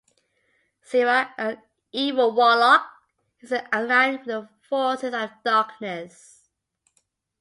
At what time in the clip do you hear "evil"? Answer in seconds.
1.91-2.33